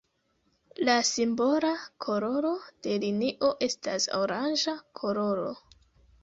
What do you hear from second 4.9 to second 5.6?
koloro.